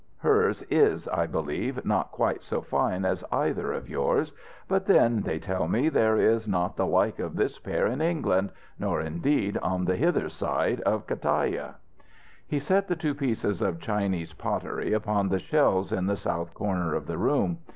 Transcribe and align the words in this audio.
Hers 0.17 0.63
is, 0.63 1.07
I 1.09 1.27
believe, 1.27 1.85
not 1.85 2.11
quite 2.11 2.41
so 2.41 2.63
fine 2.63 3.05
as 3.05 3.23
either 3.31 3.71
of 3.71 3.87
yours; 3.87 4.33
but 4.67 4.87
then, 4.87 5.21
they 5.21 5.37
tell 5.37 5.67
me, 5.67 5.89
there 5.89 6.17
is 6.17 6.47
not 6.47 6.75
the 6.75 6.87
like 6.87 7.19
of 7.19 7.35
this 7.35 7.59
pair 7.59 7.85
in 7.85 8.01
England, 8.01 8.49
nor 8.79 8.99
indeed 8.99 9.59
on 9.59 9.85
the 9.85 9.95
hither 9.95 10.27
side 10.27 10.81
of 10.87 11.05
Cataia." 11.05 11.75
He 12.47 12.57
set 12.59 12.87
the 12.87 12.95
two 12.95 13.13
pieces 13.13 13.61
of 13.61 13.79
Chinese 13.79 14.33
pottery 14.33 14.91
upon 14.91 15.29
the 15.29 15.37
shelves 15.37 15.91
in 15.91 16.07
the 16.07 16.17
south 16.17 16.55
corner 16.55 16.95
of 16.95 17.05
the 17.05 17.19
room. 17.19 17.59